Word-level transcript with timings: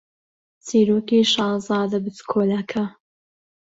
چیرۆکی 0.65 1.19
شازادە 1.33 1.97
بچکۆڵەکە 2.03 2.83